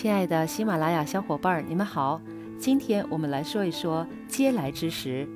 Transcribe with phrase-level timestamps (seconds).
[0.00, 2.18] 亲爱的喜马拉雅小伙伴儿，你们好。
[2.58, 5.28] 今天我们来说一说“嗟来之食”。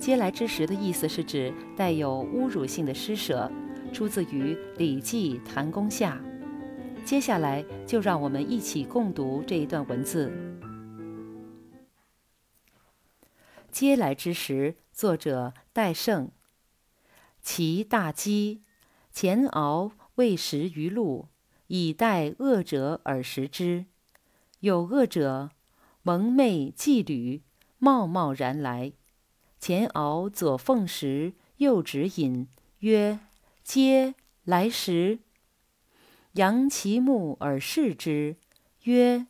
[0.00, 3.52] 嗟来之食的意思是指带有侮辱性的施舍，
[3.92, 6.18] 出自于《礼记·谈公下》。
[7.04, 10.32] 接下来就让我们一起共读这一段文字。
[13.70, 16.30] “嗟来之食”作者戴胜。
[17.42, 18.62] 其大饥，
[19.12, 21.28] 前敖未食于路，
[21.66, 23.84] 以待恶者而食之。
[24.60, 25.50] 有恶者，
[26.02, 27.42] 蒙昧伎履，
[27.78, 28.92] 贸贸然来。
[29.60, 32.48] 前敖左奉食，右执饮，
[32.80, 33.20] 曰
[33.64, 35.20] ：“嗟来食。”
[36.34, 38.36] 扬其目而视之，
[38.82, 39.26] 曰：“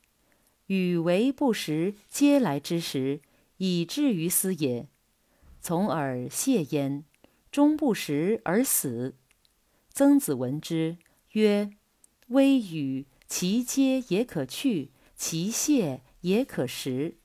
[0.69, 3.21] 予为不食嗟来之食，
[3.59, 4.89] 以至于斯也。”
[5.61, 7.05] 从而谢焉，
[7.51, 9.15] 终不食而死。
[9.91, 10.97] 曾子闻之，
[11.33, 11.71] 曰
[12.29, 17.17] ：“微语，其嗟也可去。”其蟹也可食。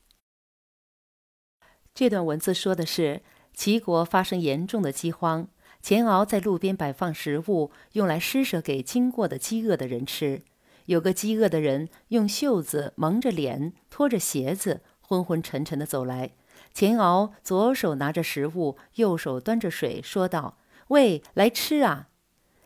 [1.93, 3.21] 这段文字说的是
[3.53, 5.47] 齐国发生严重的饥荒，
[5.79, 10.41] 钱敖在路边摆放食物，用来施舍给经过的饥饿的人吃。
[10.87, 16.31] 有个饥饿的人用袖子蒙着脸，拖着鞋子，昏昏沉沉的走来。
[16.73, 20.57] 钱敖左手拿着食物，右手端着水，说道
[20.89, 22.09] ：“喂，来吃啊！”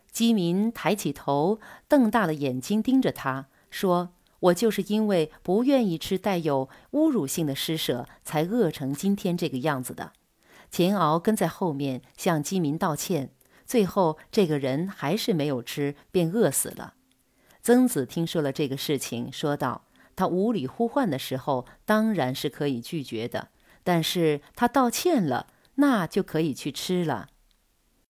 [0.10, 4.14] 饥民抬起头，瞪大了眼睛盯着他，说。
[4.40, 10.14] 我就是因为不愿意吃带有侮辱性的施舍，才饿成今天这个样子的。
[10.70, 13.32] 秦敖跟在后面向饥民道歉，
[13.66, 16.94] 最后这个人还是没有吃，便饿死了。
[17.62, 23.50] 曾子听说了这个事情，说道：“他无理呼唤的时候，当然是可以拒绝的；
[23.84, 27.30] 但是他道歉了，那就可以去吃了。”